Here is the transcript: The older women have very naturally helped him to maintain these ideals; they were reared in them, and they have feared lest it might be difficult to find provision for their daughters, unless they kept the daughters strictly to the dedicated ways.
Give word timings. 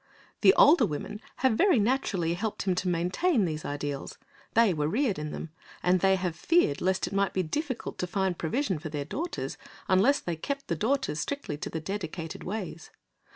The 0.41 0.55
older 0.55 0.83
women 0.87 1.21
have 1.45 1.53
very 1.53 1.77
naturally 1.79 2.33
helped 2.33 2.63
him 2.63 2.73
to 2.73 2.87
maintain 2.87 3.45
these 3.45 3.63
ideals; 3.63 4.17
they 4.55 4.73
were 4.73 4.87
reared 4.87 5.19
in 5.19 5.29
them, 5.31 5.51
and 5.83 5.99
they 5.99 6.15
have 6.15 6.35
feared 6.35 6.81
lest 6.81 7.05
it 7.05 7.13
might 7.13 7.33
be 7.33 7.43
difficult 7.43 7.99
to 7.99 8.07
find 8.07 8.35
provision 8.35 8.79
for 8.79 8.89
their 8.89 9.05
daughters, 9.05 9.59
unless 9.87 10.19
they 10.19 10.35
kept 10.35 10.69
the 10.69 10.75
daughters 10.75 11.19
strictly 11.19 11.55
to 11.57 11.69
the 11.69 11.79
dedicated 11.79 12.43
ways. 12.43 12.89